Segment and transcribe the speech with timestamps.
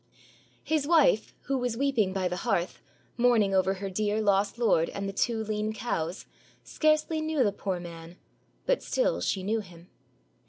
[0.63, 2.81] His wife, who was weeping by the hearth,
[3.17, 6.25] mourning over her dear lost lord and the two lean cows,
[6.63, 8.17] scarcely knew the poor man,
[8.65, 9.91] but still she knew him.